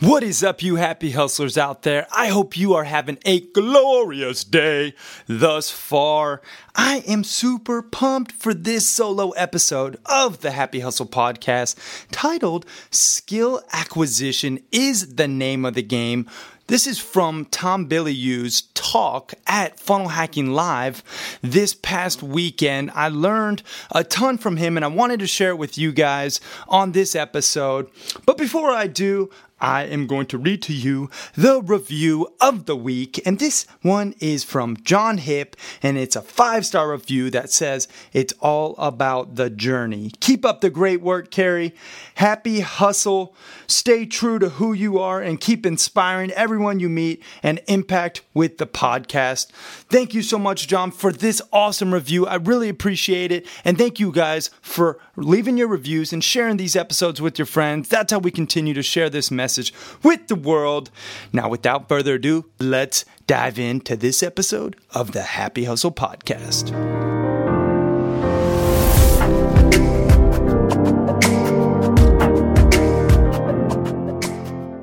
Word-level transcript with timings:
What 0.00 0.22
is 0.22 0.44
up, 0.44 0.62
you 0.62 0.76
happy 0.76 1.10
hustlers 1.10 1.58
out 1.58 1.82
there? 1.82 2.06
I 2.14 2.28
hope 2.28 2.56
you 2.56 2.72
are 2.74 2.84
having 2.84 3.18
a 3.24 3.40
glorious 3.40 4.44
day 4.44 4.94
thus 5.26 5.72
far. 5.72 6.40
I 6.76 6.98
am 6.98 7.24
super 7.24 7.82
pumped 7.82 8.30
for 8.30 8.54
this 8.54 8.88
solo 8.88 9.30
episode 9.30 9.98
of 10.06 10.40
the 10.40 10.52
Happy 10.52 10.78
Hustle 10.78 11.08
podcast 11.08 11.74
titled 12.12 12.64
Skill 12.92 13.60
Acquisition 13.72 14.60
is 14.70 15.16
the 15.16 15.26
Name 15.26 15.64
of 15.64 15.74
the 15.74 15.82
Game. 15.82 16.30
This 16.68 16.86
is 16.86 16.98
from 16.98 17.46
Tom 17.46 17.88
Bilyeu's 17.88 18.62
talk 18.74 19.32
at 19.46 19.80
Funnel 19.80 20.08
Hacking 20.08 20.52
Live 20.52 21.02
this 21.42 21.74
past 21.74 22.22
weekend. 22.22 22.92
I 22.94 23.08
learned 23.08 23.62
a 23.90 24.04
ton 24.04 24.38
from 24.38 24.58
him 24.58 24.76
and 24.76 24.84
I 24.84 24.88
wanted 24.88 25.18
to 25.20 25.26
share 25.26 25.50
it 25.50 25.58
with 25.58 25.78
you 25.78 25.92
guys 25.92 26.40
on 26.68 26.92
this 26.92 27.16
episode. 27.16 27.90
But 28.26 28.36
before 28.36 28.70
I 28.70 28.86
do, 28.86 29.30
I 29.60 29.84
am 29.84 30.06
going 30.06 30.26
to 30.26 30.38
read 30.38 30.62
to 30.62 30.72
you 30.72 31.10
the 31.34 31.60
review 31.60 32.28
of 32.40 32.66
the 32.66 32.76
week. 32.76 33.20
And 33.26 33.38
this 33.38 33.66
one 33.82 34.14
is 34.20 34.44
from 34.44 34.76
John 34.82 35.18
Hip, 35.18 35.56
and 35.82 35.98
it's 35.98 36.16
a 36.16 36.22
five 36.22 36.64
star 36.64 36.92
review 36.92 37.30
that 37.30 37.50
says 37.50 37.88
it's 38.12 38.32
all 38.40 38.74
about 38.78 39.34
the 39.34 39.50
journey. 39.50 40.12
Keep 40.20 40.44
up 40.44 40.60
the 40.60 40.70
great 40.70 41.00
work, 41.00 41.30
Cary. 41.30 41.74
Happy 42.14 42.60
hustle. 42.60 43.34
Stay 43.66 44.06
true 44.06 44.38
to 44.38 44.50
who 44.50 44.72
you 44.72 44.98
are 44.98 45.20
and 45.20 45.40
keep 45.40 45.66
inspiring 45.66 46.30
everyone 46.32 46.80
you 46.80 46.88
meet 46.88 47.22
and 47.42 47.60
impact 47.66 48.22
with 48.34 48.58
the 48.58 48.66
podcast. 48.66 49.50
Thank 49.90 50.14
you 50.14 50.22
so 50.22 50.38
much, 50.38 50.68
John, 50.68 50.90
for 50.90 51.12
this 51.12 51.42
awesome 51.52 51.92
review. 51.92 52.26
I 52.26 52.36
really 52.36 52.68
appreciate 52.68 53.32
it. 53.32 53.46
And 53.64 53.76
thank 53.76 53.98
you 53.98 54.12
guys 54.12 54.50
for 54.62 54.98
leaving 55.16 55.56
your 55.56 55.68
reviews 55.68 56.12
and 56.12 56.22
sharing 56.22 56.56
these 56.56 56.76
episodes 56.76 57.20
with 57.20 57.38
your 57.38 57.46
friends. 57.46 57.88
That's 57.88 58.12
how 58.12 58.18
we 58.18 58.30
continue 58.30 58.74
to 58.74 58.82
share 58.82 59.10
this 59.10 59.30
message 59.30 59.47
message 59.48 59.72
with 60.02 60.28
the 60.28 60.34
world. 60.34 60.90
Now, 61.32 61.48
without 61.48 61.88
further 61.88 62.16
ado, 62.16 62.44
let's 62.58 63.06
dive 63.26 63.58
into 63.58 63.96
this 63.96 64.22
episode 64.22 64.76
of 64.90 65.12
the 65.12 65.22
Happy 65.22 65.64
Hustle 65.64 65.90
Podcast. 65.90 66.74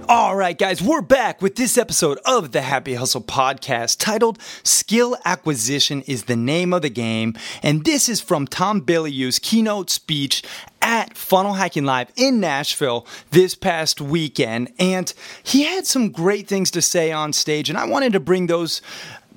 All 0.08 0.36
right, 0.36 0.58
guys, 0.58 0.82
we're 0.82 1.02
back 1.02 1.42
with 1.44 1.56
this 1.56 1.78
episode 1.78 2.18
of 2.26 2.52
the 2.52 2.62
Happy 2.62 2.96
Hustle 2.96 3.22
podcast 3.22 3.98
titled 4.00 4.40
Skill 4.64 5.16
Acquisition 5.26 6.02
is 6.04 6.24
the 6.24 6.36
Name 6.36 6.74
of 6.74 6.82
the 6.82 6.90
Game. 6.90 7.36
And 7.62 7.86
this 7.86 8.10
is 8.10 8.20
from 8.20 8.48
Tom 8.48 8.82
Bilyeu's 8.82 9.38
keynote 9.38 9.90
speech 9.90 10.44
at 10.82 11.05
Funnel 11.16 11.53
Hacking 11.53 11.86
Live 11.86 12.12
in 12.16 12.40
Nashville 12.40 13.06
this 13.31 13.56
past 13.56 14.02
weekend. 14.02 14.72
And 14.78 15.14
he 15.44 15.64
had 15.64 15.88
some 15.88 16.09
great 16.09 16.48
things 16.48 16.72
to 16.72 16.81
say 16.81 17.12
on 17.12 17.34
stage, 17.34 17.70
and 17.70 17.78
I 17.78 17.86
wanted 17.86 18.14
to 18.14 18.20
bring 18.20 18.48
those 18.48 18.81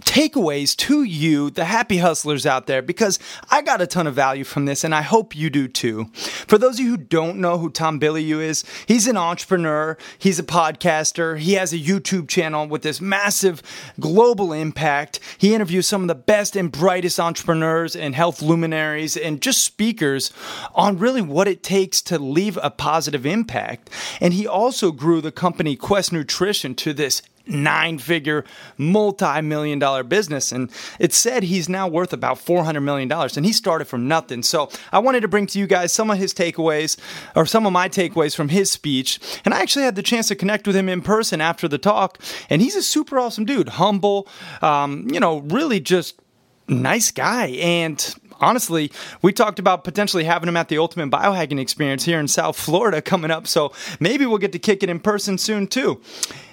takeaways 0.00 0.76
to 0.76 1.02
you, 1.02 1.50
the 1.50 1.64
happy 1.64 1.98
hustlers 1.98 2.46
out 2.46 2.66
there, 2.66 2.82
because 2.82 3.18
I 3.50 3.62
got 3.62 3.80
a 3.80 3.86
ton 3.86 4.06
of 4.06 4.14
value 4.14 4.44
from 4.44 4.64
this 4.64 4.84
and 4.84 4.94
I 4.94 5.02
hope 5.02 5.36
you 5.36 5.50
do 5.50 5.68
too. 5.68 6.06
For 6.14 6.58
those 6.58 6.78
of 6.78 6.84
you 6.84 6.90
who 6.92 6.96
don't 6.96 7.38
know 7.38 7.58
who 7.58 7.70
Tom 7.70 8.00
Bilyeu 8.00 8.40
is, 8.40 8.64
he's 8.86 9.06
an 9.06 9.16
entrepreneur, 9.16 9.96
he's 10.18 10.38
a 10.38 10.44
podcaster, 10.44 11.38
he 11.38 11.54
has 11.54 11.72
a 11.72 11.78
YouTube 11.78 12.28
channel 12.28 12.66
with 12.66 12.82
this 12.82 13.00
massive 13.00 13.62
global 14.00 14.52
impact. 14.52 15.20
He 15.38 15.54
interviews 15.54 15.86
some 15.86 16.02
of 16.02 16.08
the 16.08 16.14
best 16.14 16.56
and 16.56 16.70
brightest 16.70 17.20
entrepreneurs 17.20 17.94
and 17.94 18.14
health 18.14 18.42
luminaries 18.42 19.16
and 19.16 19.42
just 19.42 19.62
speakers 19.62 20.32
on 20.74 20.98
really 20.98 21.22
what 21.22 21.48
it 21.48 21.62
takes 21.62 22.00
to 22.02 22.18
leave 22.18 22.58
a 22.62 22.70
positive 22.70 23.26
impact. 23.26 23.90
And 24.20 24.32
he 24.34 24.46
also 24.46 24.92
grew 24.92 25.20
the 25.20 25.32
company 25.32 25.76
Quest 25.76 26.12
Nutrition 26.12 26.74
to 26.76 26.92
this 26.92 27.22
nine 27.48 27.98
figure, 27.98 28.44
multi 28.76 29.40
million 29.40 29.78
dollar 29.78 30.02
business. 30.02 30.52
And 30.52 30.70
it 30.98 31.12
said 31.12 31.44
he's 31.44 31.68
now 31.68 31.88
worth 31.88 32.12
about 32.12 32.38
$400 32.38 32.82
million. 32.82 33.10
And 33.10 33.46
he 33.46 33.52
started 33.52 33.86
from 33.86 34.08
nothing. 34.08 34.42
So 34.42 34.70
I 34.92 34.98
wanted 34.98 35.20
to 35.20 35.28
bring 35.28 35.46
to 35.48 35.58
you 35.58 35.66
guys 35.66 35.92
some 35.92 36.10
of 36.10 36.18
his 36.18 36.34
takeaways 36.34 36.98
or 37.34 37.46
some 37.46 37.66
of 37.66 37.72
my 37.72 37.88
takeaways 37.88 38.34
from 38.34 38.48
his 38.50 38.70
speech. 38.70 39.18
And 39.44 39.54
I 39.54 39.60
actually 39.60 39.84
had 39.84 39.96
the 39.96 40.02
chance 40.02 40.28
to 40.28 40.36
connect 40.36 40.66
with 40.66 40.76
him 40.76 40.88
in 40.88 41.02
person 41.02 41.40
after 41.40 41.68
the 41.68 41.78
talk. 41.78 42.18
And 42.50 42.62
he's 42.62 42.76
a 42.76 42.82
super 42.82 43.18
awesome 43.18 43.44
dude, 43.44 43.70
humble, 43.70 44.28
um, 44.62 45.08
you 45.10 45.20
know, 45.20 45.38
really 45.38 45.80
just 45.80 46.20
nice 46.68 47.10
guy. 47.10 47.46
And 47.46 48.14
honestly, 48.40 48.92
we 49.22 49.32
talked 49.32 49.58
about 49.58 49.84
potentially 49.84 50.24
having 50.24 50.48
him 50.48 50.56
at 50.56 50.68
the 50.68 50.78
Ultimate 50.78 51.10
Biohacking 51.10 51.60
Experience 51.60 52.04
here 52.04 52.20
in 52.20 52.28
South 52.28 52.58
Florida 52.58 53.02
coming 53.02 53.30
up. 53.30 53.46
So 53.46 53.72
maybe 54.00 54.26
we'll 54.26 54.38
get 54.38 54.52
to 54.52 54.58
kick 54.58 54.82
it 54.82 54.90
in 54.90 55.00
person 55.00 55.38
soon 55.38 55.66
too. 55.66 56.00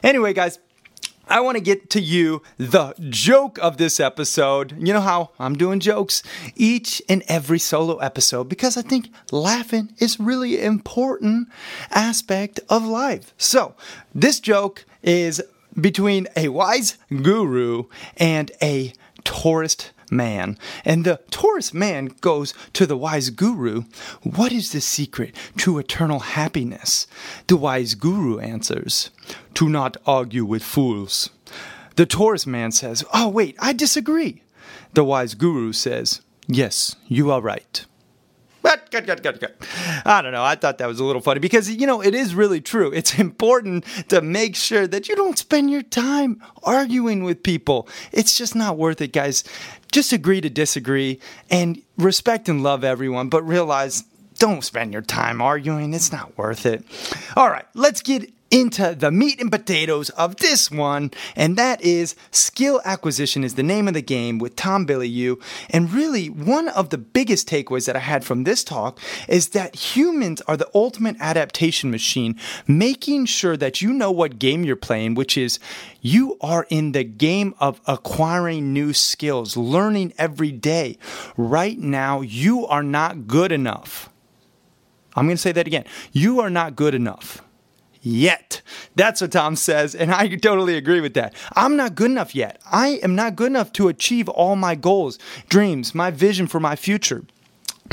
Anyway, 0.03 0.34
guys, 0.34 0.59
I 1.28 1.40
want 1.41 1.58
to 1.58 1.63
get 1.63 1.90
to 1.91 2.02
you 2.02 2.44
the 2.58 2.94
joke 3.09 3.58
of 3.59 3.78
this 3.78 4.00
episode. 4.00 4.75
You 4.78 4.94
know 4.94 5.02
how 5.02 5.31
I'm 5.40 5.56
doing 5.56 5.80
jokes 5.80 6.22
each 6.56 7.02
and 7.09 7.24
every 7.28 7.58
solo 7.58 7.97
episode 7.97 8.47
because 8.47 8.78
I 8.78 8.84
think 8.84 9.09
laughing 9.31 9.94
is 9.97 10.19
really 10.19 10.62
important 10.62 11.50
aspect 11.90 12.59
of 12.69 12.85
life. 12.85 13.34
So, 13.38 13.75
this 14.14 14.40
joke 14.40 14.85
is 15.02 15.41
between 15.80 16.28
a 16.35 16.50
wise 16.50 16.97
guru 17.09 17.85
and 18.18 18.52
a 18.62 18.94
tourist 19.24 19.91
man. 20.11 20.57
And 20.83 21.05
the 21.05 21.19
tourist 21.29 21.73
man 21.73 22.07
goes 22.21 22.53
to 22.73 22.85
the 22.85 22.97
wise 22.97 23.29
guru, 23.29 23.83
What 24.23 24.51
is 24.51 24.71
the 24.71 24.81
secret 24.81 25.35
to 25.57 25.77
eternal 25.77 26.19
happiness? 26.19 27.07
The 27.47 27.57
wise 27.57 27.95
guru 27.95 28.39
answers, 28.39 29.09
To 29.55 29.69
not 29.69 29.97
argue 30.05 30.45
with 30.45 30.63
fools. 30.63 31.29
The 31.95 32.05
tourist 32.05 32.47
man 32.47 32.71
says, 32.71 33.03
Oh, 33.13 33.29
wait, 33.29 33.55
I 33.59 33.73
disagree. 33.73 34.43
The 34.93 35.03
wise 35.03 35.33
guru 35.33 35.73
says, 35.73 36.22
Yes, 36.47 36.95
you 37.07 37.31
are 37.31 37.41
right. 37.41 37.85
But 38.66 38.89
good, 38.89 39.05
good, 39.05 39.22
good, 39.22 39.39
good. 39.39 39.53
I 40.05 40.23
don't 40.23 40.31
know. 40.31 40.43
I 40.43 40.55
thought 40.55 40.79
that 40.79 40.87
was 40.87 40.99
a 40.99 41.03
little 41.03 41.22
funny 41.22 41.39
because, 41.39 41.69
you 41.69 41.85
know, 41.85 42.01
it 42.01 42.16
is 42.16 42.33
really 42.33 42.59
true. 42.59 42.91
It's 42.91 43.19
important 43.19 43.85
to 44.09 44.22
make 44.22 44.55
sure 44.55 44.87
that 44.87 45.07
you 45.07 45.16
don't 45.16 45.37
spend 45.37 45.69
your 45.69 45.83
time 45.83 46.41
arguing 46.63 47.23
with 47.23 47.43
people. 47.43 47.87
It's 48.11 48.35
just 48.35 48.55
not 48.55 48.75
worth 48.75 49.01
it, 49.01 49.13
guys. 49.13 49.43
Just 49.95 50.11
agree 50.11 50.41
to 50.41 50.50
disagree 50.50 51.22
and 51.50 51.81
respect 51.97 52.50
and 52.50 52.61
love 52.61 52.83
everyone, 52.83 53.29
but 53.29 53.44
realize 53.44 54.03
don't 54.39 54.61
spend 54.61 54.91
your 54.91 55.01
time 55.01 55.41
arguing. 55.41 55.94
It's 55.94 56.11
not 56.11 56.38
worth 56.38 56.66
it. 56.66 56.83
All 57.38 57.50
right, 57.50 57.63
let's 57.75 58.01
get 58.01 58.29
into 58.55 58.95
the 58.95 59.11
meat 59.11 59.41
and 59.41 59.51
potatoes 59.51 60.09
of 60.11 60.38
this 60.38 60.71
one, 60.71 61.11
and 61.35 61.57
that 61.57 61.81
is 61.81 62.16
skill 62.31 62.79
acquisition 62.85 63.43
is 63.43 63.55
the 63.55 63.63
name 63.63 63.85
of 63.85 63.93
the 63.93 64.02
game 64.02 64.40
with 64.40 64.55
Tom 64.55 64.87
Bilyeu. 64.87 65.41
And 65.72 65.91
really, 65.91 66.28
one 66.29 66.69
of 66.69 66.90
the 66.90 66.97
biggest 66.97 67.49
takeaways 67.49 67.85
that 67.85 67.97
I 67.97 67.99
had 67.99 68.23
from 68.23 68.46
this 68.46 68.63
talk 68.63 68.97
is 69.28 69.49
that 69.49 69.75
humans 69.75 70.40
are 70.47 70.55
the 70.55 70.69
ultimate 70.73 71.17
adaptation 71.19 71.91
machine, 71.91 72.40
making 72.66 73.25
sure 73.25 73.57
that 73.57 73.81
you 73.81 73.91
know 73.91 74.09
what 74.09 74.40
game 74.40 74.63
you're 74.63 74.78
playing, 74.78 75.16
which 75.16 75.37
is 75.37 75.59
you 75.99 76.37
are 76.40 76.66
in 76.69 76.93
the 76.93 77.03
game 77.03 77.55
of 77.59 77.81
acquiring 77.85 78.72
new 78.72 78.93
skills, 78.93 79.58
learning 79.58 80.13
every 80.17 80.53
day. 80.53 80.97
Right 81.35 81.78
now, 81.78 82.22
you 82.22 82.66
are 82.67 82.84
not 82.84 83.28
good 83.28 83.51
enough. 83.51 84.09
I'm 85.13 85.25
going 85.25 85.35
to 85.35 85.41
say 85.41 85.51
that 85.51 85.67
again. 85.67 85.84
You 86.13 86.40
are 86.40 86.49
not 86.49 86.78
good 86.78 86.96
enough 86.96 87.41
yet. 88.05 88.61
That's 88.96 89.22
what 89.22 89.31
Tom 89.31 89.55
says, 89.55 89.96
and 89.96 90.11
I 90.11 90.28
totally 90.35 90.78
agree 90.78 91.02
with 91.02 91.13
that. 91.16 91.34
I'm 91.55 91.75
not 91.75 91.96
good 91.96 92.11
enough 92.11 92.35
yet. 92.35 92.61
I 92.72 92.99
am 93.03 93.16
not 93.16 93.35
good 93.35 93.47
enough 93.47 93.73
to 93.73 93.87
achieve 93.87 94.29
all 94.29 94.55
my 94.55 94.75
goals, 94.75 95.17
dreams, 95.49 95.96
my 95.96 96.11
vision 96.11 96.47
for 96.47 96.59
my 96.59 96.75
future. 96.75 97.23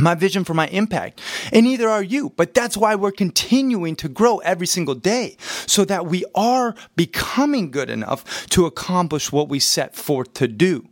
My 0.00 0.14
vision 0.14 0.44
for 0.44 0.54
my 0.54 0.68
impact. 0.68 1.20
And 1.52 1.64
neither 1.64 1.88
are 1.88 2.02
you. 2.02 2.30
But 2.36 2.54
that's 2.54 2.76
why 2.76 2.94
we're 2.94 3.12
continuing 3.12 3.96
to 3.96 4.08
grow 4.08 4.38
every 4.38 4.66
single 4.66 4.94
day 4.94 5.36
so 5.66 5.84
that 5.84 6.06
we 6.06 6.24
are 6.34 6.74
becoming 6.96 7.70
good 7.70 7.90
enough 7.90 8.46
to 8.48 8.66
accomplish 8.66 9.32
what 9.32 9.48
we 9.48 9.58
set 9.58 9.94
forth 9.94 10.32
to 10.34 10.48
do. 10.48 10.88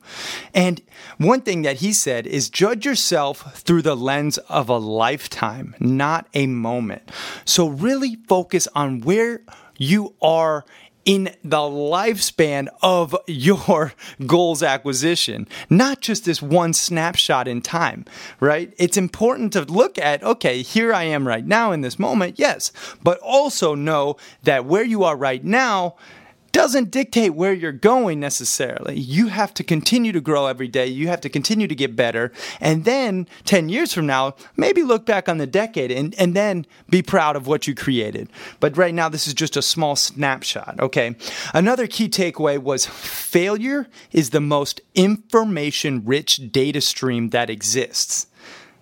And 0.55 0.83
one 1.19 1.41
thing 1.41 1.63
that 1.63 1.79
he 1.79 1.93
said 1.93 2.27
is 2.27 2.51
judge 2.51 2.85
yourself 2.85 3.59
through 3.59 3.83
the 3.83 3.97
lens 3.97 4.39
of 4.39 4.69
a 4.69 4.79
lifetime, 4.79 5.75
not 5.81 6.29
a 6.35 6.47
moment. 6.47 7.11
So 7.45 7.69
really 7.69 8.17
focus 8.29 8.69
on 8.75 9.01
where 9.01 9.43
you 9.79 10.15
are 10.21 10.65
in 11.05 11.35
the 11.43 11.57
lifespan 11.57 12.69
of 12.83 13.17
your 13.27 13.93
goals 14.27 14.63
acquisition, 14.63 15.49
not 15.69 16.01
just 16.01 16.25
this 16.25 16.43
one 16.43 16.73
snapshot 16.73 17.49
in 17.49 17.63
time, 17.63 18.05
right? 18.39 18.73
It's 18.79 18.97
important 18.97 19.53
to 19.55 19.63
look 19.63 19.99
at, 19.99 20.23
okay, 20.23 20.63
here 20.63 20.93
I 20.93 21.05
am 21.05 21.27
right 21.27 21.47
now 21.47 21.73
in 21.73 21.81
this 21.81 21.99
moment, 21.99 22.39
yes, 22.39 22.73
but 23.03 23.19
also 23.19 23.75
know 23.75 24.17
that 24.43 24.65
where 24.65 24.85
you 24.85 25.05
are 25.05 25.17
right 25.17 25.45
now 25.45 25.97
doesn't 26.53 26.91
dictate 26.91 27.35
where 27.35 27.53
you're 27.53 27.73
going 27.73 28.21
necessarily. 28.21 28.99
You 28.99 29.29
have 29.29 29.55
to 29.55 29.65
continue 29.65 30.13
to 30.13 30.21
grow 30.21 30.47
every 30.47 30.69
day. 30.69 30.87
You 30.87 31.09
have 31.09 31.21
to 31.23 31.29
continue 31.29 31.69
to 31.69 31.75
get 31.75 31.97
better. 31.97 32.33
And 32.61 32.85
then 32.85 33.29
10 33.45 33.69
years 33.69 33.93
from 33.93 34.07
now, 34.07 34.35
maybe 34.57 34.83
look 34.83 35.07
back 35.07 35.29
on 35.29 35.39
the 35.39 35.47
decade 35.47 35.91
and, 35.91 36.15
and 36.19 36.35
then 36.35 36.67
be 36.89 37.03
proud 37.03 37.37
of 37.37 37.47
what 37.47 37.67
you 37.67 37.75
created. 37.75 38.29
But 38.59 38.77
right 38.77 38.95
now, 38.95 39.09
this 39.09 39.27
is 39.27 39.35
just 39.35 39.57
a 39.57 39.63
small 39.63 39.97
snapshot. 39.97 40.81
Okay. 40.81 41.17
Another 41.55 41.87
key 41.87 42.09
takeaway 42.09 42.59
was 42.59 42.87
failure 42.87 43.87
is 44.13 44.31
the 44.31 44.41
most 44.41 44.81
information 44.95 46.05
rich 46.05 46.51
data 46.53 46.81
stream 46.81 47.31
that 47.31 47.51
exists. 47.51 48.27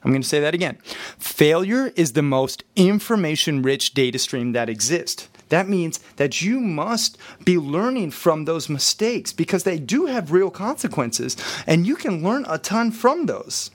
I'm 0.02 0.12
going 0.12 0.22
to 0.22 0.28
say 0.28 0.40
that 0.40 0.54
again. 0.54 0.78
Failure 1.18 1.92
is 1.96 2.12
the 2.12 2.22
most 2.22 2.64
information 2.76 3.62
rich 3.62 3.94
data 3.94 4.18
stream 4.18 4.52
that 4.52 4.68
exists. 4.68 5.28
That 5.48 5.68
means 5.68 5.98
that 6.16 6.42
you 6.42 6.60
must 6.60 7.18
be 7.44 7.58
learning 7.58 8.10
from 8.12 8.44
those 8.44 8.68
mistakes 8.68 9.32
because 9.32 9.64
they 9.64 9.78
do 9.78 10.06
have 10.06 10.32
real 10.32 10.50
consequences 10.50 11.36
and 11.66 11.86
you 11.86 11.96
can 11.96 12.22
learn 12.22 12.44
a 12.48 12.58
ton 12.58 12.90
from 12.90 13.26
those. 13.26 13.70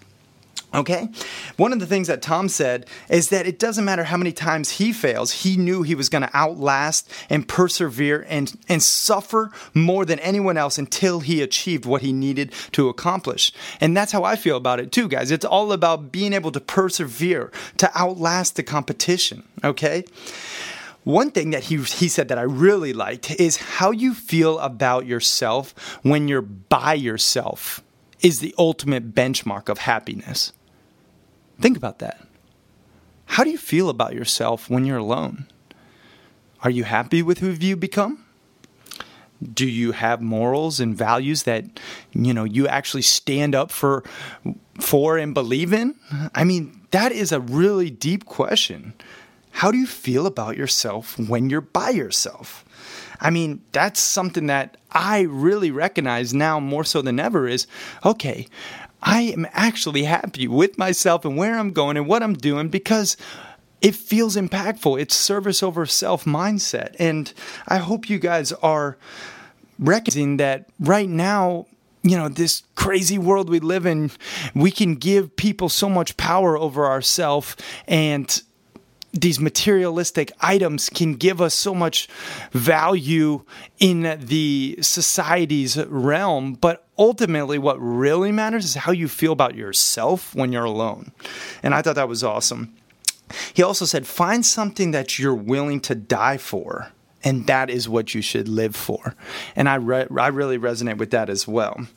Okay? 0.73 1.09
One 1.57 1.71
of 1.71 1.79
the 1.79 1.85
things 1.85 2.07
that 2.07 2.21
Tom 2.21 2.49
said 2.49 2.87
is 3.07 3.29
that 3.29 3.45
it 3.45 3.59
doesn't 3.59 3.85
matter 3.85 4.05
how 4.05 4.17
many 4.17 4.31
times 4.31 4.71
he 4.71 4.91
fails, 4.91 5.43
he 5.43 5.55
knew 5.55 5.83
he 5.83 5.93
was 5.93 6.09
going 6.09 6.23
to 6.23 6.35
outlast 6.35 7.09
and 7.29 7.47
persevere 7.47 8.25
and, 8.27 8.57
and 8.67 8.81
suffer 8.81 9.51
more 9.73 10.03
than 10.03 10.19
anyone 10.19 10.57
else 10.57 10.77
until 10.77 11.19
he 11.19 11.41
achieved 11.41 11.85
what 11.85 12.01
he 12.01 12.11
needed 12.11 12.51
to 12.71 12.89
accomplish. 12.89 13.51
And 13.79 13.95
that's 13.95 14.11
how 14.11 14.23
I 14.23 14.35
feel 14.35 14.57
about 14.57 14.79
it 14.79 14.91
too, 14.91 15.07
guys. 15.07 15.29
It's 15.29 15.45
all 15.45 15.71
about 15.71 16.11
being 16.11 16.33
able 16.33 16.51
to 16.51 16.59
persevere, 16.59 17.51
to 17.77 17.91
outlast 17.95 18.55
the 18.55 18.63
competition. 18.63 19.43
Okay? 19.63 20.05
One 21.03 21.31
thing 21.31 21.49
that 21.51 21.65
he, 21.65 21.77
he 21.77 22.07
said 22.07 22.29
that 22.29 22.37
I 22.37 22.43
really 22.43 22.93
liked 22.93 23.31
is 23.39 23.57
how 23.57 23.91
you 23.91 24.13
feel 24.13 24.59
about 24.59 25.05
yourself 25.05 25.97
when 26.01 26.27
you're 26.27 26.41
by 26.41 26.93
yourself 26.93 27.83
is 28.21 28.39
the 28.39 28.55
ultimate 28.57 29.13
benchmark 29.13 29.67
of 29.67 29.79
happiness. 29.79 30.53
Think 31.59 31.75
about 31.75 31.99
that. 31.99 32.25
How 33.25 33.43
do 33.43 33.49
you 33.49 33.57
feel 33.57 33.89
about 33.89 34.13
yourself 34.13 34.69
when 34.69 34.85
you're 34.85 34.97
alone? 34.97 35.47
Are 36.61 36.69
you 36.69 36.85
happy 36.85 37.21
with 37.21 37.39
who 37.39 37.51
you 37.51 37.75
become? 37.75 38.25
Do 39.53 39.67
you 39.67 39.91
have 39.91 40.21
morals 40.21 40.79
and 40.79 40.95
values 40.95 41.43
that 41.43 41.65
you 42.13 42.33
know 42.33 42.45
you 42.45 42.65
actually 42.67 43.01
stand 43.01 43.53
up 43.55 43.71
for 43.71 44.03
for 44.79 45.17
and 45.17 45.33
believe 45.33 45.73
in? 45.73 45.95
I 46.33 46.45
mean, 46.45 46.79
that 46.91 47.11
is 47.11 47.33
a 47.33 47.41
really 47.41 47.89
deep 47.89 48.25
question. 48.25 48.93
How 49.53 49.71
do 49.71 49.77
you 49.77 49.87
feel 49.87 50.25
about 50.25 50.57
yourself 50.57 51.17
when 51.17 51.49
you're 51.49 51.61
by 51.61 51.91
yourself? 51.91 52.65
I 53.19 53.29
mean, 53.29 53.61
that's 53.71 53.99
something 53.99 54.47
that 54.47 54.77
I 54.91 55.21
really 55.21 55.71
recognize 55.71 56.33
now 56.33 56.59
more 56.59 56.83
so 56.83 57.01
than 57.01 57.19
ever 57.19 57.47
is 57.47 57.67
okay, 58.03 58.47
I 59.01 59.21
am 59.21 59.47
actually 59.51 60.03
happy 60.03 60.47
with 60.47 60.77
myself 60.77 61.23
and 61.23 61.37
where 61.37 61.57
I'm 61.57 61.71
going 61.71 61.97
and 61.97 62.07
what 62.07 62.23
I'm 62.23 62.33
doing 62.33 62.69
because 62.69 63.15
it 63.79 63.95
feels 63.95 64.35
impactful. 64.35 64.99
It's 64.99 65.15
service 65.15 65.61
over 65.61 65.85
self 65.85 66.25
mindset. 66.25 66.95
And 66.97 67.31
I 67.67 67.77
hope 67.77 68.09
you 68.09 68.17
guys 68.17 68.51
are 68.53 68.97
recognizing 69.77 70.37
that 70.37 70.67
right 70.79 71.09
now 71.09 71.67
you 72.01 72.17
know 72.17 72.27
this 72.27 72.63
crazy 72.75 73.17
world 73.17 73.49
we 73.49 73.59
live 73.59 73.85
in 73.85 74.11
we 74.53 74.69
can 74.69 74.95
give 74.95 75.35
people 75.35 75.67
so 75.69 75.89
much 75.89 76.15
power 76.17 76.57
over 76.57 76.85
ourselves 76.85 77.55
and 77.87 78.43
these 79.13 79.39
materialistic 79.39 80.31
items 80.41 80.89
can 80.89 81.13
give 81.13 81.39
us 81.39 81.53
so 81.53 81.75
much 81.75 82.07
value 82.51 83.43
in 83.79 84.19
the 84.19 84.77
society's 84.81 85.77
realm, 85.85 86.53
but 86.55 86.87
ultimately, 86.97 87.59
what 87.59 87.77
really 87.79 88.31
matters 88.31 88.65
is 88.65 88.75
how 88.75 88.91
you 88.91 89.07
feel 89.07 89.31
about 89.31 89.55
yourself 89.55 90.33
when 90.33 90.51
you're 90.51 90.63
alone. 90.63 91.11
And 91.61 91.75
I 91.75 91.81
thought 91.81 91.95
that 91.95 92.09
was 92.09 92.23
awesome. 92.23 92.75
He 93.53 93.61
also 93.63 93.85
said, 93.85 94.07
find 94.07 94.45
something 94.45 94.91
that 94.91 95.19
you're 95.19 95.33
willing 95.33 95.79
to 95.81 95.95
die 95.95 96.37
for. 96.37 96.91
And 97.23 97.47
that 97.47 97.69
is 97.69 97.87
what 97.87 98.13
you 98.13 98.21
should 98.21 98.49
live 98.49 98.75
for. 98.75 99.15
And 99.55 99.69
I, 99.69 99.75
re- 99.75 100.07
I 100.19 100.27
really 100.27 100.57
resonate 100.57 100.97
with 100.97 101.11
that 101.11 101.29
as 101.29 101.47
well. 101.47 101.87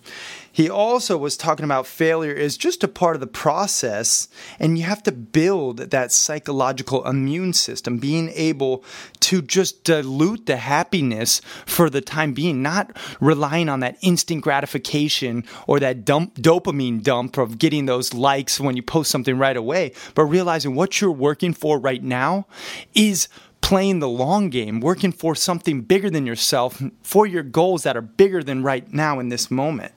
He 0.56 0.70
also 0.70 1.18
was 1.18 1.36
talking 1.36 1.66
about 1.66 1.86
failure 1.86 2.32
is 2.32 2.56
just 2.56 2.82
a 2.82 2.88
part 2.88 3.14
of 3.14 3.20
the 3.20 3.26
process, 3.26 4.26
and 4.58 4.78
you 4.78 4.84
have 4.84 5.02
to 5.02 5.12
build 5.12 5.76
that 5.76 6.12
psychological 6.12 7.06
immune 7.06 7.52
system, 7.52 7.98
being 7.98 8.30
able 8.30 8.82
to 9.20 9.42
just 9.42 9.84
dilute 9.84 10.46
the 10.46 10.56
happiness 10.56 11.42
for 11.66 11.90
the 11.90 12.00
time 12.00 12.32
being, 12.32 12.62
not 12.62 12.96
relying 13.20 13.68
on 13.68 13.80
that 13.80 13.98
instant 14.00 14.40
gratification 14.40 15.44
or 15.66 15.78
that 15.78 16.06
dump, 16.06 16.36
dopamine 16.36 17.02
dump 17.02 17.36
of 17.36 17.58
getting 17.58 17.84
those 17.84 18.14
likes 18.14 18.58
when 18.58 18.76
you 18.76 18.82
post 18.82 19.10
something 19.10 19.36
right 19.36 19.58
away, 19.58 19.92
but 20.14 20.24
realizing 20.24 20.74
what 20.74 21.02
you're 21.02 21.12
working 21.12 21.52
for 21.52 21.78
right 21.78 22.02
now 22.02 22.46
is 22.94 23.28
playing 23.60 23.98
the 23.98 24.08
long 24.08 24.48
game, 24.48 24.80
working 24.80 25.12
for 25.12 25.34
something 25.34 25.82
bigger 25.82 26.08
than 26.08 26.24
yourself, 26.24 26.82
for 27.02 27.26
your 27.26 27.42
goals 27.42 27.82
that 27.82 27.94
are 27.94 28.00
bigger 28.00 28.42
than 28.42 28.62
right 28.62 28.90
now 28.90 29.18
in 29.18 29.28
this 29.28 29.50
moment. 29.50 29.92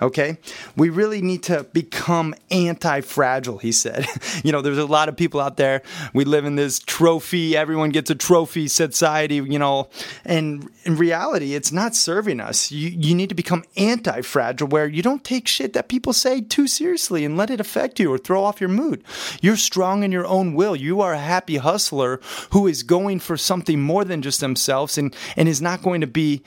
Okay? 0.00 0.38
We 0.76 0.90
really 0.90 1.22
need 1.22 1.42
to 1.44 1.64
become 1.72 2.34
anti 2.50 3.00
fragile, 3.00 3.58
he 3.58 3.72
said. 3.72 4.06
you 4.44 4.52
know, 4.52 4.62
there's 4.62 4.78
a 4.78 4.86
lot 4.86 5.08
of 5.08 5.16
people 5.16 5.40
out 5.40 5.56
there. 5.56 5.82
We 6.12 6.24
live 6.24 6.44
in 6.44 6.56
this 6.56 6.78
trophy, 6.78 7.56
everyone 7.56 7.90
gets 7.90 8.10
a 8.10 8.14
trophy 8.14 8.68
society, 8.68 9.36
you 9.36 9.58
know, 9.58 9.88
and 10.24 10.68
in 10.84 10.96
reality, 10.96 11.54
it's 11.54 11.72
not 11.72 11.94
serving 11.94 12.40
us. 12.40 12.70
You, 12.70 12.88
you 12.90 13.14
need 13.14 13.28
to 13.28 13.34
become 13.34 13.64
anti 13.76 14.22
fragile, 14.22 14.68
where 14.68 14.86
you 14.86 15.02
don't 15.02 15.24
take 15.24 15.48
shit 15.48 15.72
that 15.72 15.88
people 15.88 16.12
say 16.12 16.40
too 16.40 16.66
seriously 16.66 17.24
and 17.24 17.36
let 17.36 17.50
it 17.50 17.60
affect 17.60 18.00
you 18.00 18.12
or 18.12 18.18
throw 18.18 18.44
off 18.44 18.60
your 18.60 18.70
mood. 18.70 19.04
You're 19.40 19.56
strong 19.56 20.02
in 20.02 20.12
your 20.12 20.26
own 20.26 20.54
will. 20.54 20.76
You 20.76 21.00
are 21.00 21.12
a 21.12 21.18
happy 21.18 21.56
hustler 21.56 22.20
who 22.50 22.66
is 22.66 22.82
going 22.82 23.20
for 23.20 23.36
something 23.36 23.80
more 23.80 24.04
than 24.04 24.22
just 24.22 24.40
themselves 24.40 24.98
and, 24.98 25.14
and 25.36 25.48
is 25.48 25.62
not 25.62 25.82
going 25.82 26.00
to 26.00 26.06
be. 26.06 26.42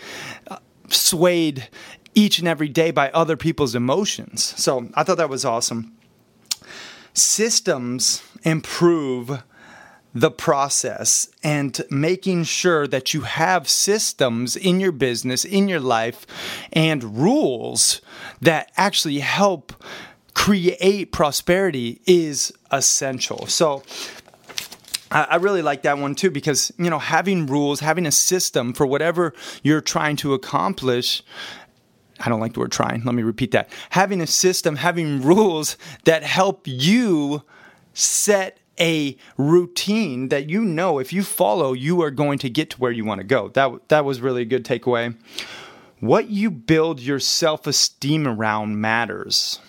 Uh, 0.47 0.57
swayed 0.89 1.67
each 2.15 2.39
and 2.39 2.47
every 2.47 2.69
day 2.69 2.91
by 2.91 3.11
other 3.11 3.37
people's 3.37 3.75
emotions. 3.75 4.41
So 4.57 4.89
I 4.95 5.03
thought 5.03 5.17
that 5.17 5.29
was 5.29 5.45
awesome. 5.45 5.95
Systems 7.13 8.23
improve 8.43 9.43
the 10.13 10.31
process 10.31 11.27
and 11.43 11.81
making 11.89 12.45
sure 12.45 12.87
that 12.87 13.13
you 13.13 13.21
have 13.21 13.67
systems 13.67 14.55
in 14.55 14.79
your 14.79 14.93
business, 14.93 15.43
in 15.43 15.67
your 15.67 15.81
life, 15.81 16.25
and 16.71 17.17
rules 17.17 18.01
that 18.41 18.71
actually 18.77 19.19
help 19.19 19.73
create 20.33 21.11
prosperity 21.11 22.01
is 22.05 22.53
essential. 22.71 23.45
So, 23.47 23.83
I 25.11 25.35
really 25.35 25.61
like 25.61 25.83
that 25.83 25.97
one 25.97 26.15
too 26.15 26.31
because 26.31 26.73
you 26.77 26.89
know 26.89 26.99
having 26.99 27.45
rules, 27.45 27.79
having 27.79 28.05
a 28.05 28.11
system 28.11 28.73
for 28.73 28.85
whatever 28.85 29.33
you're 29.63 29.79
trying 29.79 30.15
to 30.17 30.33
accomplish 30.33 31.21
I 32.19 32.29
don't 32.29 32.39
like 32.39 32.53
the 32.53 32.59
word 32.59 32.71
trying. 32.71 33.03
Let 33.03 33.15
me 33.15 33.23
repeat 33.23 33.51
that. 33.51 33.69
Having 33.89 34.21
a 34.21 34.27
system, 34.27 34.77
having 34.77 35.21
rules 35.21 35.77
that 36.05 36.23
help 36.23 36.61
you 36.65 37.43
set 37.93 38.59
a 38.79 39.17
routine 39.37 40.29
that 40.29 40.49
you 40.49 40.63
know 40.63 40.99
if 40.99 41.13
you 41.13 41.23
follow, 41.23 41.73
you 41.73 42.01
are 42.01 42.11
going 42.11 42.39
to 42.39 42.49
get 42.49 42.69
to 42.71 42.77
where 42.77 42.91
you 42.91 43.05
want 43.05 43.19
to 43.19 43.25
go. 43.25 43.49
That, 43.49 43.89
that 43.89 44.05
was 44.05 44.21
really 44.21 44.41
a 44.41 44.45
good 44.45 44.65
takeaway. 44.65 45.15
What 45.99 46.29
you 46.29 46.51
build 46.51 46.99
your 46.99 47.19
self 47.19 47.67
esteem 47.67 48.27
around 48.27 48.79
matters. 48.79 49.59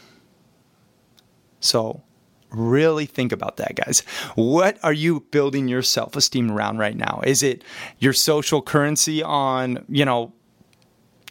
So, 1.60 2.02
really 2.50 3.06
think 3.06 3.32
about 3.32 3.56
that, 3.58 3.74
guys. 3.76 4.00
What 4.34 4.78
are 4.82 4.92
you 4.92 5.20
building 5.30 5.68
your 5.68 5.82
self 5.82 6.16
esteem 6.16 6.50
around 6.50 6.78
right 6.78 6.96
now? 6.96 7.22
Is 7.24 7.42
it 7.42 7.62
your 7.98 8.12
social 8.12 8.60
currency 8.60 9.22
on, 9.22 9.84
you 9.88 10.04
know, 10.04 10.32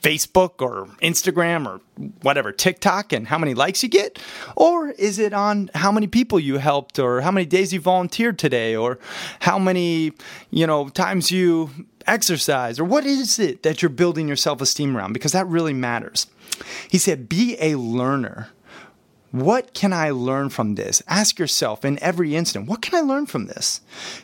Facebook 0.05 0.61
or 0.61 0.85
Instagram 1.01 1.65
or 1.65 1.81
whatever, 2.21 2.51
TikTok 2.51 3.11
and 3.11 3.27
how 3.27 3.39
many 3.39 3.55
likes 3.55 3.81
you 3.81 3.89
get? 3.89 4.19
Or 4.55 4.89
is 4.89 5.17
it 5.17 5.33
on 5.33 5.71
how 5.73 5.91
many 5.91 6.05
people 6.05 6.39
you 6.39 6.59
helped 6.59 6.99
or 6.99 7.21
how 7.21 7.31
many 7.31 7.47
days 7.47 7.73
you 7.73 7.79
volunteered 7.79 8.37
today 8.37 8.75
or 8.75 8.99
how 9.39 9.57
many, 9.57 10.13
you 10.51 10.67
know, 10.67 10.89
times 10.89 11.31
you 11.31 11.71
exercise 12.05 12.79
or 12.79 12.83
what 12.83 13.03
is 13.03 13.39
it 13.39 13.63
that 13.63 13.81
you're 13.81 13.89
building 13.89 14.27
your 14.27 14.37
self-esteem 14.37 14.95
around 14.95 15.13
because 15.13 15.31
that 15.31 15.47
really 15.47 15.73
matters. 15.73 16.27
He 16.87 16.99
said 16.99 17.27
be 17.27 17.57
a 17.59 17.75
learner. 17.75 18.49
What 19.35 19.73
can 19.73 19.91
I 19.91 20.11
learn 20.11 20.47
from 20.47 20.75
this? 20.75 21.03
Ask 21.09 21.39
yourself 21.39 21.83
in 21.83 22.01
every 22.01 22.37
instant, 22.37 22.69
what 22.69 22.81
can 22.81 22.95
I 22.95 23.01
learn 23.01 23.25
from 23.25 23.47
this? 23.47 23.81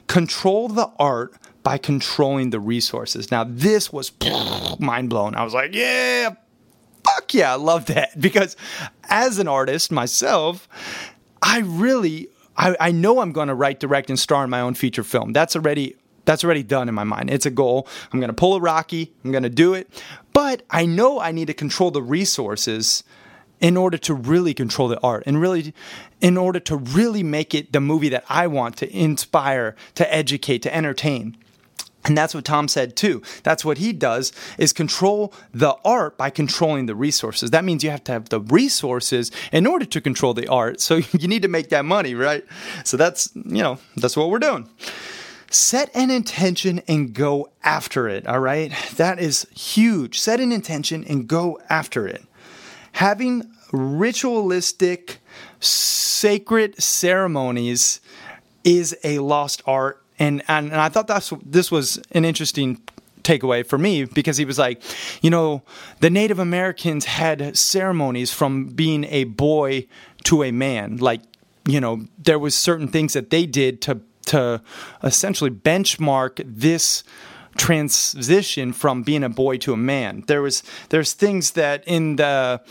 Control 0.08 0.70
the 0.70 0.90
art 0.98 1.34
by 1.64 1.78
controlling 1.78 2.52
the 2.52 2.62
resources. 2.62 3.30
Now, 3.30 3.44
this 3.44 3.92
was 3.92 4.14
mind 4.80 5.10
blown. 5.10 5.36
I 5.36 5.44
was 5.44 5.54
like, 5.54 5.76
yeah, 5.76 6.36
fuck 7.04 7.34
yeah, 7.34 7.52
I 7.52 7.56
love 7.58 7.88
that. 7.88 8.12
Because 8.22 8.56
as 9.10 9.38
an 9.38 9.50
artist 9.50 9.92
myself, 9.92 10.70
I 11.42 11.60
really, 11.60 12.30
I, 12.56 12.78
I 12.80 12.92
know 12.94 13.20
I'm 13.20 13.34
going 13.34 13.50
to 13.50 13.54
write, 13.54 13.82
direct, 13.82 14.10
and 14.10 14.18
star 14.18 14.46
in 14.46 14.50
my 14.50 14.62
own 14.62 14.76
feature 14.76 15.04
film. 15.04 15.34
That's 15.34 15.58
already 15.58 15.98
that's 16.24 16.46
already 16.46 16.64
done 16.64 16.88
in 16.88 16.96
my 16.96 17.04
mind. 17.04 17.32
It's 17.32 17.46
a 17.48 17.52
goal. 17.52 17.86
I'm 18.14 18.22
going 18.22 18.30
to 18.30 18.34
pull 18.34 18.56
a 18.56 18.62
Rocky. 18.62 19.12
I'm 19.26 19.32
going 19.32 19.44
to 19.44 19.50
do 19.50 19.74
it. 19.74 19.90
But 20.32 20.62
I 20.70 20.86
know 20.86 21.20
I 21.20 21.34
need 21.34 21.48
to 21.48 21.54
control 21.54 21.92
the 21.92 22.02
resources 22.02 23.04
in 23.62 23.78
order 23.78 23.98
to 24.00 24.14
really 24.14 24.54
control 24.54 24.88
the 24.88 25.00
art 25.02 25.24
and 25.26 25.40
really 25.40 25.74
in 26.20 26.36
order 26.36 26.60
to 26.60 26.76
really 26.76 27.24
make 27.24 27.56
it 27.56 27.72
the 27.72 27.80
movie 27.80 28.10
that 28.10 28.26
I 28.28 28.48
want 28.48 28.76
to 28.78 28.92
inspire, 28.94 29.76
to 29.96 30.14
educate, 30.14 30.64
to 30.64 30.76
entertain. 30.76 31.38
And 32.04 32.18
that's 32.18 32.34
what 32.34 32.46
Tom 32.46 32.68
said 32.68 32.96
too. 32.96 33.22
That's 33.44 33.64
what 33.64 33.78
he 33.78 33.94
does 33.94 34.32
is 34.58 34.74
control 34.74 35.34
the 35.54 35.76
art 35.86 36.18
by 36.18 36.32
controlling 36.32 36.88
the 36.88 36.96
resources. 36.96 37.52
That 37.52 37.64
means 37.64 37.84
you 37.84 37.92
have 37.92 38.04
to 38.06 38.12
have 38.12 38.30
the 38.30 38.40
resources 38.40 39.32
in 39.52 39.68
order 39.68 39.86
to 39.86 40.02
control 40.02 40.34
the 40.34 40.48
art. 40.48 40.82
So 40.82 40.96
you 41.12 41.28
need 41.28 41.44
to 41.44 41.48
make 41.48 41.70
that 41.70 41.86
money, 41.86 42.16
right? 42.16 42.44
So 42.84 42.98
that's, 42.98 43.30
you 43.36 43.62
know, 43.62 43.78
that's 43.98 44.18
what 44.18 44.32
we're 44.32 44.40
doing. 44.40 44.68
Set 45.52 45.94
an 45.94 46.10
intention 46.10 46.82
and 46.88 47.14
go 47.14 47.52
after 47.64 48.08
it, 48.08 48.26
all 48.26 48.40
right? 48.40 48.74
That 48.96 49.20
is 49.20 49.46
huge. 49.54 50.18
Set 50.20 50.40
an 50.40 50.52
intention 50.52 51.04
and 51.04 51.28
go 51.28 51.60
after 51.70 52.08
it. 52.08 52.24
Having 52.94 53.52
ritualistic, 53.72 55.20
sacred 55.60 56.82
ceremonies 56.82 58.02
is 58.64 58.96
a 59.04 59.20
lost 59.20 59.62
art 59.66 60.02
and 60.22 60.44
and, 60.48 60.72
and 60.72 60.80
I 60.80 60.88
thought 60.90 61.08
that's 61.08 61.34
this 61.44 61.72
was 61.72 62.00
an 62.12 62.26
interesting 62.26 62.80
takeaway 63.24 63.66
for 63.66 63.78
me 63.78 64.06
because 64.06 64.38
he 64.38 64.46
was 64.46 64.60
like, 64.60 64.82
you 65.22 65.30
know, 65.30 65.64
the 66.00 66.10
Native 66.10 66.38
Americans 66.38 67.06
had 67.06 67.58
ceremonies 67.58 68.32
from 68.32 68.68
being 68.68 69.04
a 69.06 69.26
boy 69.26 69.88
to 70.24 70.44
a 70.44 70.52
man. 70.52 70.98
Like, 70.98 71.22
you 71.68 71.80
know, 71.80 72.06
there 72.20 72.40
was 72.40 72.56
certain 72.56 72.88
things 72.88 73.14
that 73.14 73.32
they 73.32 73.48
did 73.48 73.82
to 73.82 74.02
to 74.28 74.62
essentially 75.04 75.50
benchmark 75.50 76.44
this 76.46 77.04
transition 77.58 78.74
from 78.74 79.04
being 79.04 79.24
a 79.24 79.30
boy 79.30 79.58
to 79.58 79.74
a 79.74 79.78
man. 79.78 80.24
There 80.28 80.42
was 80.42 80.64
there's 80.90 81.14
things 81.14 81.52
that 81.52 81.84
in 81.86 82.16
the 82.16 82.62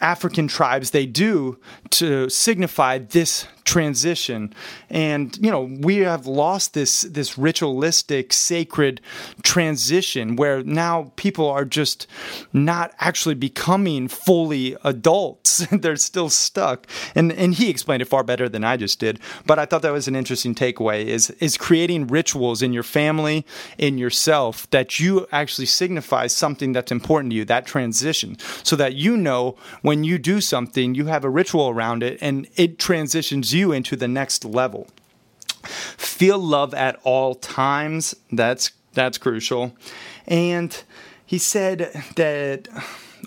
African 0.00 0.48
tribes 0.48 0.90
they 0.90 1.06
do 1.06 1.58
to 1.90 2.28
signify 2.28 2.98
this 2.98 3.46
transition. 3.70 4.52
And 4.90 5.38
you 5.40 5.48
know 5.48 5.70
we 5.80 5.98
have 5.98 6.26
lost 6.26 6.74
this 6.74 7.02
this 7.02 7.38
ritualistic 7.38 8.32
sacred 8.32 9.00
transition 9.44 10.34
where 10.34 10.64
now 10.64 11.12
people 11.14 11.48
are 11.48 11.64
just 11.64 12.08
not 12.52 12.92
actually 12.98 13.36
becoming 13.36 14.08
fully 14.08 14.76
adults. 14.82 15.58
They're 15.70 15.94
still 15.94 16.30
stuck. 16.30 16.88
And 17.14 17.30
and 17.32 17.54
he 17.54 17.70
explained 17.70 18.02
it 18.02 18.08
far 18.08 18.24
better 18.24 18.48
than 18.48 18.64
I 18.64 18.76
just 18.76 18.98
did. 18.98 19.20
But 19.46 19.60
I 19.60 19.66
thought 19.66 19.82
that 19.82 19.92
was 19.92 20.08
an 20.08 20.16
interesting 20.16 20.52
takeaway 20.52 21.04
is 21.04 21.30
is 21.38 21.56
creating 21.56 22.08
rituals 22.08 22.62
in 22.62 22.72
your 22.72 22.82
family 22.82 23.46
in 23.78 23.98
yourself 23.98 24.68
that 24.70 24.98
you 24.98 25.28
actually 25.30 25.66
signify 25.66 26.26
something 26.26 26.72
that's 26.72 26.90
important 26.90 27.30
to 27.30 27.36
you 27.36 27.44
that 27.44 27.66
transition. 27.66 28.36
So 28.64 28.74
that 28.74 28.94
you 28.94 29.16
know 29.16 29.54
when 29.82 30.02
you 30.02 30.18
do 30.18 30.40
something 30.40 30.96
you 30.96 31.06
have 31.06 31.24
a 31.24 31.30
ritual 31.30 31.68
around 31.68 32.02
it 32.02 32.18
and 32.20 32.48
it 32.56 32.80
transitions 32.80 33.54
you 33.54 33.59
into 33.72 33.96
the 33.96 34.08
next 34.08 34.44
level. 34.44 34.88
Feel 35.64 36.38
love 36.38 36.72
at 36.74 36.98
all 37.04 37.34
times. 37.34 38.14
That's 38.32 38.72
that's 38.92 39.18
crucial. 39.18 39.74
And 40.26 40.82
he 41.26 41.38
said 41.38 42.04
that 42.16 42.68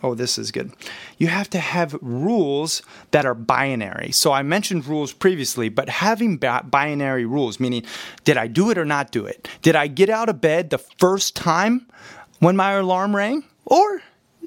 oh, 0.03 0.13
this 0.13 0.37
is 0.37 0.51
good. 0.51 0.73
You 1.17 1.27
have 1.27 1.49
to 1.51 1.59
have 1.59 1.97
rules 2.01 2.81
that 3.11 3.25
are 3.25 3.33
binary. 3.33 4.11
So 4.11 4.33
I 4.33 4.43
mentioned 4.43 4.85
rules 4.85 5.13
previously, 5.13 5.69
but 5.69 5.87
having 5.87 6.37
ba- 6.37 6.65
binary 6.69 7.25
rules, 7.25 7.59
meaning 7.59 7.83
did 8.25 8.37
I 8.37 8.47
do 8.47 8.69
it 8.69 8.77
or 8.77 8.85
not 8.85 9.11
do 9.11 9.25
it? 9.25 9.47
Did 9.61 9.75
I 9.75 9.87
get 9.87 10.09
out 10.09 10.29
of 10.29 10.41
bed 10.41 10.69
the 10.69 10.77
first 10.77 11.35
time 11.35 11.87
when 12.39 12.55
my 12.55 12.73
alarm 12.73 13.15
rang? 13.15 13.43
Or 13.65 14.01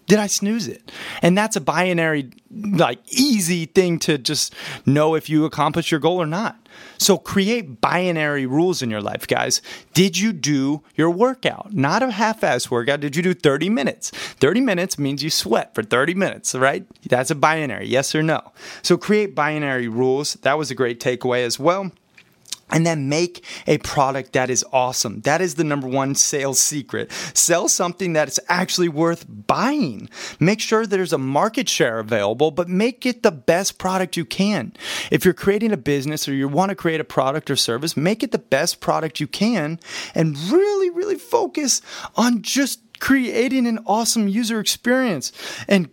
did 0.07 0.19
I 0.19 0.27
snooze 0.27 0.69
it? 0.69 0.93
And 1.23 1.37
that's 1.37 1.57
a 1.57 1.61
binary, 1.61 2.31
like 2.51 3.01
easy 3.13 3.67
thing 3.67 3.99
to 4.01 4.19
just 4.19 4.55
know 4.85 5.15
if 5.15 5.29
you 5.29 5.45
accomplish 5.45 5.91
your 5.91 6.01
goal 6.01 6.21
or 6.21 6.27
not. 6.27 6.57
So 6.99 7.19
create 7.19 7.81
binary 7.81 8.47
rules 8.47 8.83
in 8.83 8.91
your 8.91 9.01
life, 9.01 9.27
guys. 9.27 9.63
Did 9.95 10.19
you 10.19 10.33
do 10.33 10.83
your 10.95 11.11
workout? 11.11 11.73
Not 11.73 12.03
a 12.03 12.11
half 12.11 12.45
ass 12.45 12.71
workout. 12.71 13.01
Did 13.01 13.17
you 13.17 13.23
do 13.23 13.35
30 13.35 13.69
minutes? 13.69 14.11
30 14.11 14.61
minutes 14.61 14.99
means 14.99 15.23
you 15.23 15.31
sweat 15.31 15.75
for 15.75 15.83
30 15.83 16.15
minutes, 16.15 16.55
right? 16.55 16.87
That's 17.09 17.31
a 17.31 17.35
binary, 17.35 17.89
yes 17.89 18.15
or 18.15 18.23
no. 18.23 18.53
So 18.83 18.97
create 18.97 19.35
binary 19.35 19.89
rules. 19.89 20.35
That 20.43 20.59
was 20.59 20.71
a 20.71 20.75
great 20.75 21.01
takeaway 21.01 21.45
as 21.45 21.59
well 21.59 21.91
and 22.71 22.85
then 22.85 23.09
make 23.09 23.45
a 23.67 23.79
product 23.79 24.33
that 24.33 24.51
is 24.51 24.65
awesome. 24.73 25.21
That 25.21 25.41
is 25.41 25.55
the 25.55 25.65
number 25.65 25.87
one 25.87 26.15
sales 26.15 26.59
secret. 26.59 27.13
Sell 27.35 27.69
something 27.69 28.15
that 28.15 28.29
is 28.29 28.41
actually 28.49 28.89
worth 28.89 29.25
buying. 29.29 30.09
Make 30.41 30.61
sure 30.61 30.85
there's 30.87 31.13
a 31.13 31.19
market 31.19 31.69
share 31.69 31.99
available, 31.99 32.51
but 32.51 32.69
make 32.69 33.07
it 33.07 33.23
the 33.23 33.31
best 33.31 33.79
product 33.79 34.17
you 34.17 34.25
can. 34.25 34.73
If 35.11 35.25
you're 35.25 35.35
creating 35.35 35.73
a 35.73 35.77
business 35.77 36.29
or 36.29 36.35
you 36.35 36.49
want 36.49 36.71
to 36.71 36.75
create 36.75 37.01
a 37.01 37.05
product 37.05 37.51
or 37.51 37.57
service, 37.57 37.97
make 37.97 38.23
it 38.23 38.33
the 38.33 38.39
best 38.39 38.81
product 38.81 39.21
you 39.21 39.27
can 39.27 39.79
and 40.15 40.37
really, 40.51 40.91
really 40.91 41.17
focus 41.17 41.81
on 42.17 42.43
just 42.43 42.81
creating 42.99 43.67
an 43.67 43.79
awesome 43.87 44.27
user 44.27 44.59
experience 44.59 45.31
and 45.69 45.89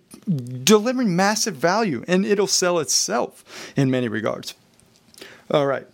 delivering 0.63 1.15
massive 1.15 1.55
value, 1.55 2.03
and 2.07 2.25
it'll 2.25 2.47
sell 2.47 2.79
itself 2.79 3.73
in 3.75 3.91
many 3.91 4.07
regards. 4.07 4.55
All 5.51 5.67
right 5.67 5.85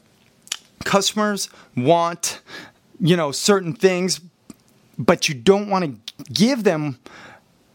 customers 0.84 1.50
want, 1.76 2.42
you 3.00 3.16
know, 3.16 3.32
certain 3.32 3.74
things, 3.74 4.22
but 4.98 5.30
you 5.30 5.36
don't 5.36 5.70
want 5.70 5.86
to 5.86 6.14
give 6.32 6.64
them 6.64 7.00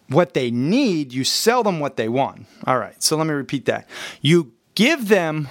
what 0.09 0.35
they 0.35 0.51
need, 0.51 1.13
you 1.13 1.25
sell 1.25 1.63
them 1.63 1.81
what 1.81 1.97
they 1.97 2.09
want. 2.09 2.47
All 2.67 2.79
right, 2.79 3.03
so 3.03 3.17
let 3.17 3.27
me 3.27 3.33
repeat 3.33 3.65
that. 3.67 3.89
You 4.21 4.53
give 4.75 5.09
them 5.09 5.49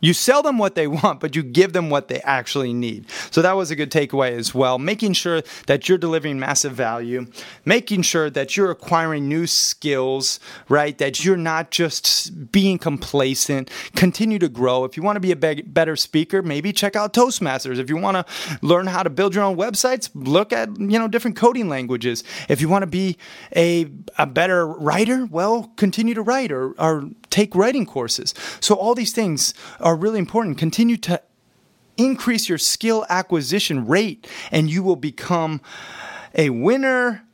you 0.00 0.12
sell 0.12 0.42
them 0.42 0.58
what 0.58 0.74
they 0.74 0.86
want, 0.98 1.20
but 1.20 1.34
you 1.34 1.42
give 1.42 1.72
them 1.72 1.90
what 1.90 2.08
they 2.08 2.20
actually 2.20 2.72
need. 2.72 3.06
So 3.30 3.42
that 3.42 3.56
was 3.56 3.70
a 3.70 3.76
good 3.76 3.90
takeaway 3.90 4.32
as 4.32 4.54
well. 4.54 4.78
Making 4.78 5.12
sure 5.12 5.42
that 5.66 5.88
you're 5.88 5.98
delivering 5.98 6.38
massive 6.38 6.72
value, 6.72 7.26
making 7.64 8.02
sure 8.02 8.30
that 8.30 8.56
you're 8.56 8.70
acquiring 8.70 9.28
new 9.28 9.46
skills, 9.46 10.40
right? 10.68 10.96
That 10.98 11.24
you're 11.24 11.36
not 11.36 11.70
just 11.70 12.52
being 12.52 12.78
complacent. 12.78 13.70
Continue 13.94 14.38
to 14.38 14.48
grow. 14.48 14.84
If 14.84 14.96
you 14.96 15.02
want 15.02 15.16
to 15.16 15.20
be 15.20 15.32
a 15.32 15.36
better 15.36 15.96
speaker, 15.96 16.42
maybe 16.42 16.72
check 16.72 16.96
out 16.96 17.12
Toastmasters. 17.12 17.78
If 17.78 17.88
you 17.88 17.96
want 17.96 18.16
to 18.16 18.58
learn 18.62 18.86
how 18.86 19.02
to 19.02 19.10
build 19.10 19.34
your 19.34 19.44
own 19.44 19.56
websites, 19.56 20.10
look 20.14 20.52
at, 20.52 20.68
you 20.78 20.98
know, 20.98 21.08
different 21.08 21.36
coding 21.36 21.68
languages. 21.68 22.24
If 22.48 22.60
you 22.60 22.68
want 22.68 22.82
to 22.82 22.86
be 22.86 23.16
a, 23.54 23.90
a 24.16 24.26
better 24.26 24.66
writer, 24.66 25.26
well, 25.26 25.72
continue 25.76 26.14
to 26.14 26.22
write 26.22 26.52
or, 26.52 26.72
or 26.78 27.08
take 27.30 27.54
writing 27.54 27.86
courses. 27.86 28.34
So 28.60 28.74
all 28.74 28.94
these 28.94 29.12
things 29.12 29.54
are 29.80 29.96
really 29.96 30.18
important. 30.18 30.58
Continue 30.58 30.96
to 30.98 31.22
increase 31.96 32.48
your 32.48 32.58
skill 32.58 33.04
acquisition 33.08 33.86
rate, 33.86 34.26
and 34.50 34.70
you 34.70 34.82
will 34.82 34.96
become 34.96 35.60
a 36.34 36.50
winner 36.50 37.24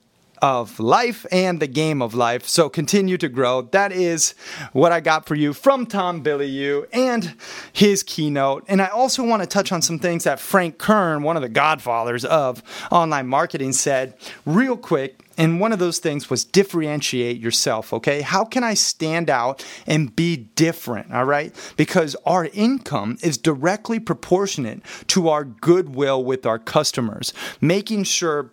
of 0.43 0.79
life 0.79 1.25
and 1.33 1.59
the 1.59 1.67
game 1.67 2.03
of 2.03 2.15
life. 2.15 2.47
So 2.47 2.69
continue 2.69 3.17
to 3.17 3.29
grow. 3.29 3.63
That 3.63 3.93
is 3.93 4.35
what 4.73 4.93
I 4.93 5.01
got 5.01 5.27
for 5.27 5.35
you 5.35 5.55
from 5.55 5.87
Tom 5.87 6.23
Bilyeu 6.23 6.87
and 6.93 7.35
his 7.73 8.03
keynote. 8.03 8.65
And 8.69 8.83
I 8.83 8.89
also 8.89 9.25
want 9.25 9.43
to 9.43 9.49
touch 9.49 9.73
on 9.73 9.81
some 9.81 9.99
things 9.99 10.25
that 10.25 10.39
Frank 10.39 10.77
Kern, 10.77 11.23
one 11.23 11.37
of 11.37 11.43
the 11.43 11.49
godfathers 11.49 12.27
of 12.27 12.63
online 12.91 13.27
marketing, 13.27 13.73
said 13.73 14.15
real 14.45 14.77
quick. 14.77 15.24
And 15.37 15.61
one 15.61 15.73
of 15.73 15.79
those 15.79 15.99
things 15.99 16.31
was 16.31 16.45
differentiate 16.45 17.41
yourself, 17.41 17.93
okay? 17.93 18.21
How 18.21 18.45
can 18.45 18.62
I 18.62 18.75
stand 18.75 19.29
out 19.29 19.64
and 19.87 20.14
be 20.14 20.37
different, 20.37 21.12
all 21.12 21.25
right? 21.25 21.55
Because 21.76 22.14
our 22.25 22.47
income 22.47 23.19
is 23.23 23.37
directly 23.37 23.99
proportionate 23.99 24.83
to 25.09 25.29
our 25.29 25.45
goodwill 25.45 26.23
with 26.23 26.47
our 26.47 26.59
customers, 26.59 27.33
making 27.61 28.05
sure 28.05 28.50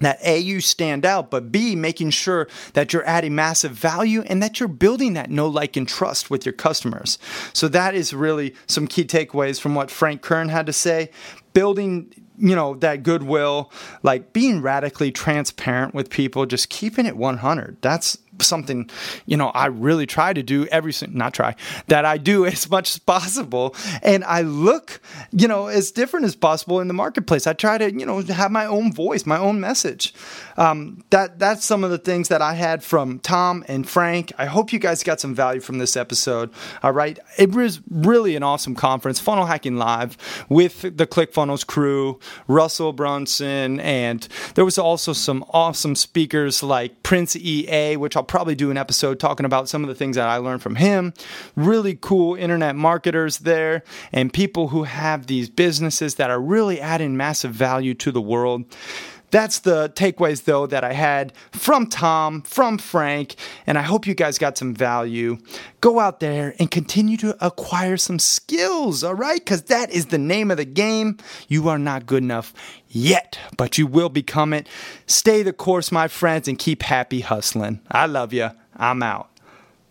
that 0.00 0.18
A, 0.22 0.38
you 0.38 0.60
stand 0.60 1.04
out, 1.04 1.30
but 1.30 1.50
B, 1.50 1.74
making 1.74 2.10
sure 2.10 2.48
that 2.74 2.92
you're 2.92 3.06
adding 3.06 3.34
massive 3.34 3.72
value 3.72 4.22
and 4.22 4.42
that 4.42 4.60
you're 4.60 4.68
building 4.68 5.14
that 5.14 5.30
know, 5.30 5.48
like, 5.48 5.76
and 5.76 5.88
trust 5.88 6.30
with 6.30 6.46
your 6.46 6.52
customers. 6.52 7.18
So 7.52 7.68
that 7.68 7.94
is 7.94 8.12
really 8.12 8.54
some 8.66 8.86
key 8.86 9.04
takeaways 9.04 9.60
from 9.60 9.74
what 9.74 9.90
Frank 9.90 10.22
Kern 10.22 10.48
had 10.48 10.66
to 10.66 10.72
say. 10.72 11.10
Building 11.52 12.12
you 12.40 12.54
know 12.54 12.74
that 12.76 13.02
goodwill 13.02 13.72
like 14.04 14.32
being 14.32 14.62
radically 14.62 15.10
transparent 15.10 15.92
with 15.92 16.08
people 16.08 16.46
just 16.46 16.68
keeping 16.68 17.04
it 17.04 17.16
100 17.16 17.76
that's 17.80 18.18
something 18.42 18.88
you 19.26 19.36
know 19.36 19.48
I 19.48 19.66
really 19.66 20.06
try 20.06 20.32
to 20.32 20.42
do 20.42 20.66
every 20.66 20.92
not 21.08 21.34
try 21.34 21.54
that 21.88 22.04
I 22.04 22.18
do 22.18 22.46
as 22.54 22.70
much 22.70 22.90
as 22.90 22.98
possible. 22.98 23.74
And 24.02 24.24
I 24.24 24.42
look 24.42 25.00
you 25.32 25.48
know 25.48 25.66
as 25.66 25.90
different 25.90 26.26
as 26.26 26.36
possible 26.36 26.80
in 26.80 26.88
the 26.88 26.94
marketplace. 26.94 27.46
I 27.46 27.52
try 27.52 27.78
to 27.78 27.92
you 27.92 28.06
know 28.06 28.20
have 28.22 28.50
my 28.50 28.66
own 28.66 28.92
voice 28.92 29.26
my 29.26 29.38
own 29.38 29.60
message 29.60 30.14
um, 30.58 31.02
that 31.10 31.38
that's 31.38 31.64
some 31.64 31.84
of 31.84 31.90
the 31.90 31.98
things 31.98 32.28
that 32.28 32.42
I 32.42 32.54
had 32.54 32.84
from 32.84 33.18
Tom 33.20 33.64
and 33.68 33.88
Frank 33.88 34.32
I 34.36 34.46
hope 34.46 34.72
you 34.72 34.78
guys 34.78 35.02
got 35.02 35.20
some 35.20 35.34
value 35.34 35.60
from 35.60 35.78
this 35.78 35.96
episode 35.96 36.50
all 36.82 36.92
right 36.92 37.18
it 37.38 37.54
was 37.54 37.80
really 37.90 38.36
an 38.36 38.42
awesome 38.42 38.74
conference 38.74 39.20
funnel 39.20 39.46
hacking 39.46 39.76
live 39.76 40.18
with 40.50 40.82
the 40.82 41.06
ClickFunnels 41.06 41.66
crew 41.66 42.18
Russell 42.46 42.92
Brunson 42.92 43.80
and 43.80 44.28
there 44.54 44.64
was 44.64 44.78
also 44.78 45.12
some 45.12 45.44
awesome 45.50 45.94
speakers 45.94 46.62
like 46.62 47.02
Prince 47.02 47.34
EA 47.36 47.96
which 47.96 48.16
I'll 48.16 48.24
probably 48.24 48.54
do 48.54 48.70
an 48.70 48.76
episode 48.76 49.20
talking 49.20 49.46
about 49.46 49.68
some 49.68 49.82
of 49.82 49.88
the 49.88 49.94
things 49.94 50.16
that 50.16 50.28
I 50.28 50.36
learned 50.36 50.62
from 50.62 50.76
him. 50.76 51.14
Really 51.54 51.96
cool 52.00 52.34
internet 52.34 52.76
marketers 52.76 53.38
there 53.38 53.82
and 54.12 54.32
people 54.32 54.68
who 54.68 54.84
have 54.84 55.26
these 55.26 55.48
businesses 55.48 56.16
that 56.16 56.30
are 56.30 56.40
really 56.40 56.80
adding 56.80 57.16
massive 57.16 57.52
value 57.52 57.94
to 57.94 58.10
the 58.10 58.20
world. 58.20 58.64
That's 59.30 59.58
the 59.58 59.90
takeaways, 59.90 60.44
though, 60.44 60.66
that 60.66 60.84
I 60.84 60.92
had 60.92 61.32
from 61.52 61.86
Tom, 61.86 62.42
from 62.42 62.78
Frank, 62.78 63.34
and 63.66 63.76
I 63.76 63.82
hope 63.82 64.06
you 64.06 64.14
guys 64.14 64.38
got 64.38 64.56
some 64.56 64.74
value. 64.74 65.38
Go 65.80 65.98
out 65.98 66.20
there 66.20 66.54
and 66.58 66.70
continue 66.70 67.16
to 67.18 67.36
acquire 67.44 67.96
some 67.96 68.18
skills, 68.18 69.04
all 69.04 69.14
right? 69.14 69.38
Because 69.38 69.62
that 69.64 69.90
is 69.90 70.06
the 70.06 70.18
name 70.18 70.50
of 70.50 70.56
the 70.56 70.64
game. 70.64 71.18
You 71.46 71.68
are 71.68 71.78
not 71.78 72.06
good 72.06 72.22
enough 72.22 72.54
yet, 72.88 73.38
but 73.56 73.76
you 73.76 73.86
will 73.86 74.08
become 74.08 74.52
it. 74.52 74.68
Stay 75.06 75.42
the 75.42 75.52
course, 75.52 75.92
my 75.92 76.08
friends, 76.08 76.48
and 76.48 76.58
keep 76.58 76.82
happy 76.82 77.20
hustling. 77.20 77.80
I 77.90 78.06
love 78.06 78.32
you. 78.32 78.50
I'm 78.76 79.02
out. 79.02 79.30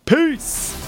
Peace. 0.04 0.87